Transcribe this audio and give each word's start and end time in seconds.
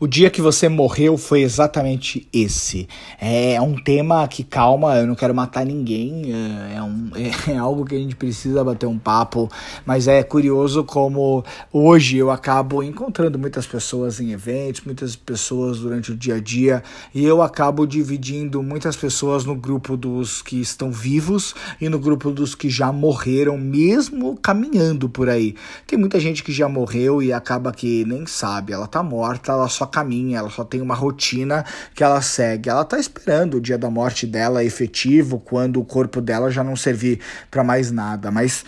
O 0.00 0.06
dia 0.06 0.30
que 0.30 0.40
você 0.40 0.68
morreu 0.68 1.18
foi 1.18 1.42
exatamente 1.42 2.28
esse. 2.32 2.88
É 3.20 3.60
um 3.60 3.74
tema 3.74 4.28
que, 4.28 4.44
calma, 4.44 4.94
eu 4.94 5.08
não 5.08 5.16
quero 5.16 5.34
matar 5.34 5.66
ninguém, 5.66 6.32
é, 6.32 6.76
é 6.76 6.82
um, 6.84 7.10
é 7.52 7.56
algo 7.56 7.84
que 7.84 7.96
a 7.96 7.98
gente 7.98 8.14
precisa 8.14 8.62
bater 8.62 8.86
um 8.86 8.96
papo, 8.96 9.50
mas 9.84 10.06
é 10.06 10.22
curioso 10.22 10.84
como 10.84 11.44
hoje 11.72 12.16
eu 12.16 12.30
acabo 12.30 12.80
encontrando 12.80 13.40
muitas 13.40 13.66
pessoas 13.66 14.20
em 14.20 14.30
eventos, 14.30 14.82
muitas 14.82 15.16
pessoas 15.16 15.80
durante 15.80 16.12
o 16.12 16.16
dia 16.16 16.36
a 16.36 16.40
dia, 16.40 16.80
e 17.12 17.24
eu 17.24 17.42
acabo 17.42 17.84
dividindo 17.84 18.62
muitas 18.62 18.94
pessoas 18.94 19.44
no 19.44 19.56
grupo 19.56 19.96
dos 19.96 20.40
que 20.42 20.60
estão 20.60 20.92
vivos 20.92 21.56
e 21.80 21.88
no 21.88 21.98
grupo 21.98 22.30
dos 22.30 22.54
que 22.54 22.70
já 22.70 22.92
morreram, 22.92 23.58
mesmo 23.58 24.36
caminhando 24.36 25.08
por 25.08 25.28
aí. 25.28 25.56
Tem 25.88 25.98
muita 25.98 26.20
gente 26.20 26.44
que 26.44 26.52
já 26.52 26.68
morreu 26.68 27.20
e 27.20 27.32
acaba 27.32 27.72
que 27.72 28.04
nem 28.04 28.26
sabe, 28.26 28.72
ela 28.72 28.86
tá 28.86 29.02
morta, 29.02 29.50
ela 29.50 29.68
só 29.68 29.87
caminha, 29.88 30.38
ela 30.38 30.50
só 30.50 30.62
tem 30.62 30.80
uma 30.80 30.94
rotina 30.94 31.64
que 31.94 32.04
ela 32.04 32.22
segue. 32.22 32.70
Ela 32.70 32.84
tá 32.84 32.98
esperando 32.98 33.56
o 33.56 33.60
dia 33.60 33.76
da 33.76 33.90
morte 33.90 34.26
dela 34.26 34.62
efetivo, 34.62 35.40
quando 35.40 35.80
o 35.80 35.84
corpo 35.84 36.20
dela 36.20 36.50
já 36.50 36.62
não 36.62 36.76
servir 36.76 37.20
para 37.50 37.64
mais 37.64 37.90
nada, 37.90 38.30
mas 38.30 38.64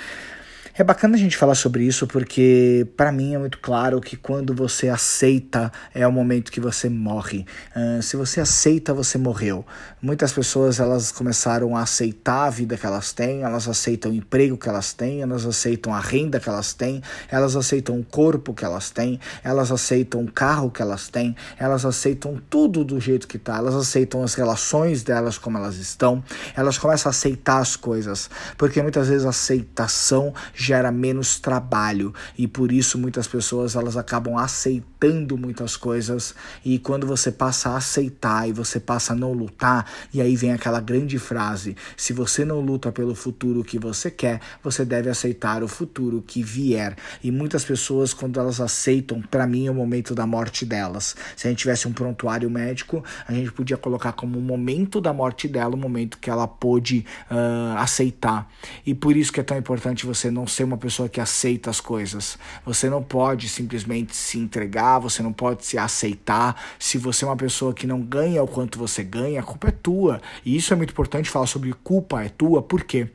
é 0.81 0.85
bacana 0.85 1.15
a 1.15 1.19
gente 1.19 1.37
falar 1.37 1.55
sobre 1.55 1.85
isso 1.85 2.07
porque 2.07 2.87
para 2.97 3.13
mim 3.13 3.35
é 3.35 3.39
muito 3.39 3.59
claro 3.59 4.01
que 4.01 4.17
quando 4.17 4.55
você 4.55 4.89
aceita 4.89 5.71
é 5.95 6.07
o 6.07 6.13
momento 6.13 6.51
que 6.51 6.59
você 6.59 6.89
morre. 6.89 7.45
Uh, 7.77 8.03
se 8.03 8.17
você 8.17 8.41
aceita, 8.41 8.95
você 8.95 9.19
morreu. 9.19 9.63
Muitas 10.01 10.33
pessoas 10.33 10.81
elas 10.81 11.13
começaram 11.13 11.77
a 11.77 11.83
aceitar 11.83 12.47
a 12.47 12.51
vida 12.51 12.79
que 12.79 12.87
elas 12.87 13.13
têm, 13.13 13.43
elas 13.43 13.69
aceitam 13.69 14.11
o 14.11 14.15
emprego 14.15 14.57
que 14.57 14.71
elas 14.71 14.95
têm, 14.95 15.21
elas 15.21 15.45
aceitam 15.45 15.95
a 15.95 16.01
renda 16.01 16.41
que 16.41 16.49
elas 16.49 16.73
têm, 16.73 17.03
elas 17.31 17.55
aceitam 17.57 18.01
o 18.01 18.03
corpo 18.05 18.55
que 18.55 18.65
elas 18.65 18.89
têm, 18.89 19.21
elas 19.45 19.71
aceitam 19.71 20.23
o 20.23 20.33
carro 20.33 20.71
que 20.71 20.81
elas 20.81 21.09
têm, 21.09 21.37
elas 21.59 21.85
aceitam 21.85 22.41
tudo 22.49 22.83
do 22.85 22.99
jeito 22.99 23.29
que 23.29 23.39
tá, 23.39 23.59
elas 23.59 23.75
aceitam 23.75 24.23
as 24.23 24.33
relações 24.33 25.03
delas 25.03 25.37
como 25.37 25.59
elas 25.59 25.77
estão, 25.77 26.25
elas 26.57 26.79
começam 26.79 27.11
a 27.11 27.13
aceitar 27.13 27.59
as 27.59 27.77
coisas, 27.77 28.31
porque 28.57 28.81
muitas 28.81 29.09
vezes 29.09 29.27
a 29.27 29.29
aceitação 29.29 30.33
gera 30.71 30.93
menos 30.93 31.39
trabalho. 31.41 32.15
E 32.39 32.47
por 32.47 32.71
isso 32.73 32.97
muitas 32.97 33.27
pessoas 33.27 33.75
elas 33.75 33.97
acabam 33.97 34.37
aceitando 34.39 34.90
muitas 35.37 35.77
coisas 35.77 36.35
e 36.65 36.79
quando 36.79 37.07
você 37.07 37.33
passa 37.33 37.71
a 37.71 37.77
aceitar 37.77 38.49
e 38.49 38.53
você 38.53 38.79
passa 38.79 39.13
a 39.13 39.17
não 39.17 39.33
lutar 39.33 39.91
e 40.13 40.21
aí 40.21 40.37
vem 40.37 40.53
aquela 40.53 40.81
grande 40.81 41.19
frase 41.19 41.77
se 41.97 42.13
você 42.13 42.45
não 42.45 42.61
luta 42.61 42.93
pelo 42.93 43.15
futuro 43.15 43.65
que 43.65 43.79
você 43.79 44.11
quer 44.11 44.41
você 44.63 44.85
deve 44.85 45.09
aceitar 45.09 45.63
o 45.63 45.69
futuro 45.69 46.23
que 46.27 46.43
vier. 46.43 46.97
E 47.23 47.31
muitas 47.31 47.65
pessoas 47.65 48.13
quando 48.13 48.39
elas 48.39 48.61
aceitam 48.61 49.23
para 49.23 49.47
mim 49.47 49.67
é 49.67 49.71
o 49.71 49.75
momento 49.75 50.15
da 50.15 50.27
morte 50.27 50.65
delas. 50.65 51.17
Se 51.37 51.47
a 51.47 51.51
gente 51.51 51.61
tivesse 51.61 51.89
um 51.89 51.93
prontuário 51.93 52.51
médico 52.51 53.03
a 53.27 53.33
gente 53.33 53.53
podia 53.53 53.77
colocar 53.77 54.13
como 54.13 54.39
o 54.39 54.43
momento 54.43 55.01
da 55.01 55.13
morte 55.13 55.49
dela 55.49 55.75
o 55.75 55.79
momento 55.79 56.19
que 56.19 56.29
ela 56.29 56.47
pôde 56.47 57.05
uh, 57.31 57.79
aceitar. 57.79 58.51
E 58.85 58.95
por 58.95 59.17
isso 59.17 59.33
que 59.33 59.41
é 59.41 59.43
tão 59.43 59.57
importante 59.57 60.07
você 60.07 60.31
não 60.31 60.47
ser 60.47 60.65
uma 60.65 60.77
pessoa 60.77 61.09
que 61.09 61.21
aceita 61.21 61.71
as 61.71 61.81
coisas. 61.81 62.39
Você 62.65 62.91
não 62.91 63.03
pode 63.03 63.49
simplesmente 63.49 64.15
se 64.17 64.39
entregar, 64.39 64.90
você 64.99 65.23
não 65.23 65.33
pode 65.33 65.65
se 65.65 65.79
aceitar. 65.79 66.61
Se 66.79 66.99
você 66.99 67.25
é 67.25 67.29
uma 67.29 67.37
pessoa 67.37 67.73
que 67.75 67.87
não 67.87 68.01
ganha 68.01 68.43
o 68.43 68.49
quanto 68.49 68.79
você 68.79 69.03
ganha, 69.05 69.41
a 69.41 69.43
culpa 69.43 69.69
é 69.69 69.71
tua. 69.71 70.21
E 70.45 70.57
isso 70.57 70.73
é 70.73 70.77
muito 70.77 70.91
importante 70.91 71.31
falar 71.31 71.47
sobre 71.47 71.73
culpa 71.73 72.23
é 72.23 72.29
tua, 72.29 72.63
por 72.63 72.85
quê? 72.85 73.09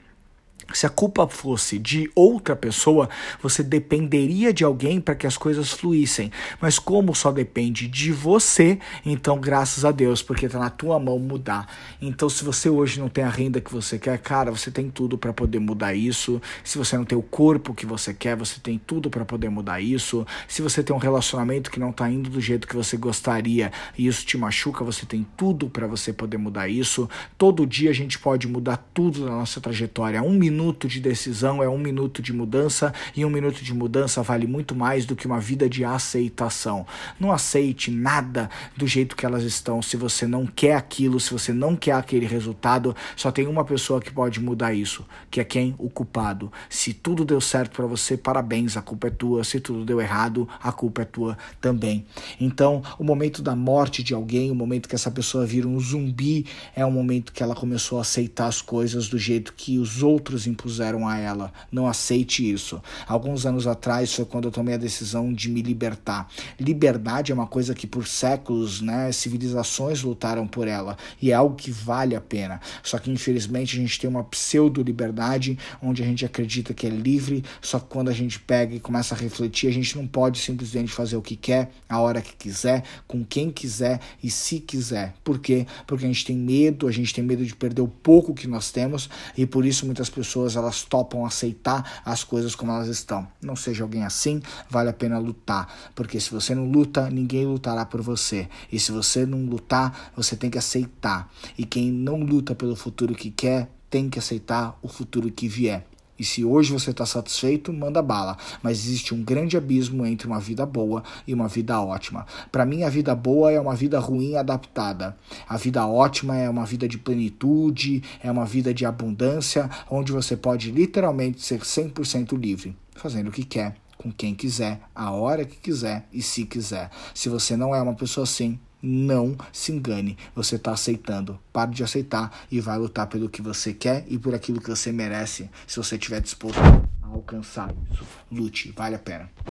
Se 0.74 0.86
a 0.86 0.90
culpa 0.90 1.28
fosse 1.28 1.78
de 1.78 2.10
outra 2.16 2.56
pessoa, 2.56 3.08
você 3.42 3.62
dependeria 3.62 4.52
de 4.52 4.64
alguém 4.64 5.00
para 5.00 5.16
que 5.16 5.28
as 5.28 5.38
coisas 5.38 5.72
fluíssem. 5.72 6.32
Mas 6.60 6.80
como 6.80 7.14
só 7.14 7.32
depende 7.32 7.88
de 7.88 8.12
você, 8.12 8.80
então 9.06 9.40
graças 9.40 9.86
a 9.86 9.92
Deus, 9.92 10.24
porque 10.24 10.48
está 10.48 10.58
na 10.58 10.70
tua 10.70 11.00
mão 11.00 11.20
mudar. 11.20 11.68
Então 12.02 12.28
se 12.28 12.44
você 12.44 12.68
hoje 12.68 13.00
não 13.00 13.08
tem 13.08 13.24
a 13.24 13.30
renda 13.30 13.62
que 13.62 13.72
você 13.72 14.00
quer, 14.00 14.18
cara, 14.18 14.50
você 14.50 14.72
tem 14.72 14.90
tudo 14.90 15.18
para 15.18 15.31
poder 15.31 15.59
mudar 15.59 15.94
isso. 15.94 16.42
Se 16.64 16.78
você 16.78 16.98
não 16.98 17.06
tem 17.06 17.18
o 17.18 17.22
corpo 17.22 17.74
que 17.74 17.86
você 17.86 18.14
quer, 18.14 18.36
você 18.36 18.59
tem 18.59 18.80
tudo 18.80 19.09
para 19.09 19.24
poder 19.24 19.50
mudar 19.50 19.80
isso. 19.80 20.25
Se 20.48 20.62
você 20.62 20.84
tem 20.84 20.96
um 20.96 21.00
relacionamento 21.00 21.70
que 21.70 21.80
não 21.80 21.92
está 21.92 22.09
indo 22.09 22.30
do 22.30 22.42
jeito 22.42 22.68
que 22.68 22.75
você 22.75 22.98
gostaria 22.98 23.72
e 23.98 24.08
isso 24.08 24.25
te 24.25 24.38
machuca, 24.38 24.84
você 24.84 25.06
tem 25.06 25.25
tudo 25.38 25.70
para 25.70 25.86
você 25.86 26.12
poder 26.12 26.38
mudar 26.38 26.68
isso. 26.68 27.08
Todo 27.38 27.68
dia 27.68 27.92
a 27.92 27.94
gente 27.94 28.18
pode 28.18 28.48
mudar 28.48 28.78
tudo 28.94 29.25
na 29.25 29.31
nossa 29.31 29.62
trajetória. 29.62 30.22
Um 30.24 30.34
minuto 30.34 30.55
minuto 30.56 30.88
de 30.88 31.02
decisão 31.02 31.62
é 31.62 31.68
um 31.68 31.78
minuto 31.78 32.22
de 32.22 32.32
mudança 32.32 32.94
e 33.14 33.26
um 33.26 33.30
minuto 33.30 33.62
de 33.62 33.74
mudança 33.74 34.24
vale 34.24 34.48
muito 34.48 34.74
mais 34.74 35.06
do 35.06 35.14
que 35.14 35.28
uma 35.28 35.40
vida 35.40 35.68
de 35.68 35.84
aceitação. 35.84 36.88
Não 37.20 37.30
aceite 37.30 37.92
nada 37.92 38.50
do 38.76 38.88
jeito 38.88 39.18
que 39.18 39.26
elas 39.26 39.44
estão. 39.44 39.82
Se 39.82 39.98
você 39.98 40.26
não 40.26 40.46
quer 40.46 40.76
aquilo, 40.76 41.20
se 41.20 41.34
você 41.34 41.52
não 41.52 41.76
quer 41.76 41.92
aquele 41.92 42.26
resultado, 42.26 42.96
só 43.18 43.32
tem 43.34 43.48
uma 43.48 43.66
pessoa 43.66 44.00
que 44.00 44.10
pode 44.10 44.40
mudar 44.40 44.74
isso, 44.74 45.06
que 45.30 45.42
é 45.42 45.44
quem? 45.44 45.76
O 45.78 45.90
culpado. 45.90 46.50
Se 46.70 46.94
tudo 46.94 47.26
deu 47.26 47.42
certo 47.42 47.76
para 47.76 47.86
você, 47.86 48.16
parabéns, 48.16 48.78
a 48.78 48.82
culpa 48.82 49.08
é 49.08 49.12
tua. 49.12 49.44
Se 49.44 49.60
tudo 49.60 49.84
deu 49.84 50.00
errado, 50.00 50.48
a 50.64 50.72
culpa 50.72 51.02
é 51.02 51.06
tua 51.06 51.38
também. 51.60 52.06
Então, 52.40 52.82
o 52.98 53.04
momento 53.04 53.42
da 53.42 53.58
morte 53.58 54.02
de 54.02 54.14
alguém, 54.14 54.50
o 54.52 54.56
momento 54.56 54.88
que 54.88 54.96
essa 54.96 55.12
pessoa 55.12 55.46
vira 55.46 55.68
um 55.68 55.80
zumbi, 55.82 56.46
é 56.74 56.86
o 56.86 56.92
momento 56.92 57.34
que 57.34 57.44
ela 57.44 57.54
começou 57.54 57.98
a 57.98 58.02
aceitar 58.02 58.48
as 58.48 58.62
coisas 58.62 59.10
do 59.10 59.18
jeito 59.18 59.54
que 59.54 59.78
os 59.78 60.02
impuseram 60.47 61.07
a 61.07 61.17
ela. 61.17 61.51
Não 61.72 61.88
aceite 61.88 62.50
isso. 62.50 62.81
Alguns 63.07 63.45
anos 63.45 63.67
atrás 63.67 64.13
foi 64.13 64.25
quando 64.25 64.45
eu 64.45 64.51
tomei 64.51 64.75
a 64.75 64.78
decisão 64.78 65.33
de 65.33 65.50
me 65.50 65.61
libertar. 65.61 66.29
Liberdade 66.59 67.31
é 67.31 67.35
uma 67.35 67.47
coisa 67.47 67.73
que 67.73 67.88
por 67.88 68.07
séculos, 68.07 68.81
né, 68.81 69.11
civilizações 69.11 70.01
lutaram 70.01 70.47
por 70.47 70.67
ela 70.67 70.97
e 71.22 71.31
é 71.31 71.33
algo 71.33 71.56
que 71.56 71.72
vale 71.72 72.16
a 72.16 72.22
pena. 72.22 72.59
Só 72.83 72.97
que 72.97 73.11
infelizmente 73.11 73.78
a 73.78 73.81
gente 73.81 74.00
tem 74.00 74.09
uma 74.09 74.23
pseudo 74.23 74.81
liberdade 74.81 75.57
onde 75.81 76.03
a 76.03 76.06
gente 76.06 76.25
acredita 76.25 76.73
que 76.73 76.88
é 76.88 76.89
livre, 76.89 77.44
só 77.62 77.79
que 77.79 77.85
quando 77.88 78.09
a 78.09 78.13
gente 78.13 78.39
pega 78.39 78.75
e 78.75 78.79
começa 78.79 79.16
a 79.16 79.17
refletir, 79.17 79.67
a 79.67 79.73
gente 79.73 79.95
não 79.97 80.07
pode 80.07 80.39
simplesmente 80.39 80.91
fazer 80.91 81.16
o 81.16 81.22
que 81.22 81.35
quer, 81.35 81.72
a 81.88 82.00
hora 82.00 82.22
que 82.22 82.35
quiser, 82.35 82.83
com 83.07 83.23
quem 83.23 83.50
quiser 83.50 84.00
e 84.22 84.29
se 84.29 84.59
quiser. 84.59 85.13
Por 85.23 85.39
quê? 85.39 85.66
Porque 85.88 86.06
a 86.06 86.07
gente 86.07 86.25
tem 86.25 86.38
medo, 86.38 86.88
a 86.88 86.91
gente 86.91 87.13
tem 87.13 87.23
medo 87.23 87.45
de 87.45 87.56
perder 87.56 87.81
o 87.81 87.88
pouco 87.88 88.33
que 88.33 88.47
nós 88.47 88.72
temos 88.72 89.09
e 89.38 89.45
por 89.45 89.66
isso 89.66 89.85
muitas 89.85 90.09
pessoas 90.09 90.34
pessoas 90.35 90.57
elas 90.57 90.84
topam 90.84 91.25
aceitar 91.25 92.01
as 92.03 92.23
coisas 92.23 92.53
como 92.56 92.72
elas 92.72 92.90
estão. 92.90 93.25
Não 93.41 93.56
seja 93.56 93.84
alguém 93.84 94.03
assim, 94.03 94.41
vale 94.69 94.90
a 94.90 94.94
pena 94.94 95.18
lutar, 95.18 95.73
porque 95.96 96.19
se 96.19 96.29
você 96.29 96.53
não 96.53 96.69
luta, 96.69 97.09
ninguém 97.09 97.46
lutará 97.46 97.85
por 97.85 98.01
você. 98.01 98.50
E 98.69 98.78
se 98.78 98.91
você 98.91 99.25
não 99.25 99.45
lutar, 99.45 100.12
você 100.16 100.35
tem 100.35 100.50
que 100.50 100.57
aceitar. 100.57 101.31
E 101.57 101.66
quem 101.66 101.90
não 101.90 102.19
luta 102.19 102.53
pelo 102.53 102.75
futuro 102.75 103.16
que 103.16 103.31
quer, 103.31 103.69
tem 103.90 104.09
que 104.09 104.19
aceitar 104.19 104.78
o 104.81 104.90
futuro 104.90 105.31
que 105.31 105.47
vier. 105.47 105.85
E 106.18 106.24
se 106.24 106.46
hoje 106.46 106.72
você 106.72 106.92
está 106.92 107.06
satisfeito, 107.06 107.74
manda 107.74 108.02
bala. 108.02 108.38
Mas 108.64 108.80
existe 108.80 109.14
um 109.14 109.24
grande 109.24 109.58
abismo 109.58 110.06
entre 110.06 110.28
uma 110.28 110.40
vida 110.40 110.66
boa 110.66 111.03
e 111.28 111.34
uma 111.34 111.48
vida 111.48 111.80
ótima. 111.80 112.26
Para 112.52 112.66
mim, 112.66 112.84
a 112.84 112.90
vida 112.90 113.14
boa 113.14 113.52
é 113.52 113.59
uma 113.59 113.76
vida 113.76 114.00
ruim 114.00 114.36
adaptada. 114.36 115.18
A 115.48 115.58
vida 115.58 115.86
ótima 115.86 116.38
é 116.38 116.50
uma 116.50 116.66
vida 116.66 116.88
de 116.88 116.98
plenitude, 116.98 118.04
é 118.24 118.31
uma 118.31 118.46
vida 118.46 118.74
de 118.74 118.86
abundância, 118.86 119.70
onde 119.90 120.12
você 120.12 120.38
pode 120.38 120.72
literalmente 120.72 121.42
ser 121.42 121.59
100% 121.59 122.38
livre, 122.38 122.75
fazendo 122.96 123.28
o 123.28 123.31
que 123.31 123.44
quer, 123.44 123.75
com 123.98 124.12
quem 124.12 124.36
quiser, 124.36 124.81
a 124.94 125.12
hora 125.12 125.46
que 125.46 125.58
quiser 125.58 126.08
e 126.14 126.22
se 126.22 126.46
quiser. 126.46 126.90
Se 127.14 127.30
você 127.30 127.58
não 127.58 127.74
é 127.74 127.81
uma 127.81 127.94
pessoa 127.94 128.24
assim, 128.24 128.59
não 128.85 129.35
se 129.51 129.72
engane, 129.72 130.18
você 130.35 130.56
está 130.56 130.72
aceitando. 130.72 131.40
Pare 131.51 131.72
de 131.72 131.84
aceitar 131.84 132.46
e 132.51 132.62
vai 132.62 132.78
lutar 132.78 133.07
pelo 133.07 133.29
que 133.29 133.41
você 133.41 133.73
quer 133.73 134.06
e 134.07 134.18
por 134.18 134.35
aquilo 134.35 134.62
que 134.62 134.69
você 134.69 134.91
merece, 134.91 135.50
se 135.66 135.78
você 135.78 135.96
estiver 135.96 136.22
disposto 136.22 136.59
a 137.01 137.07
alcançar 137.07 137.74
isso. 137.91 138.06
Lute, 138.31 138.72
vale 138.72 138.95
a 138.95 139.00
pena. 139.00 139.29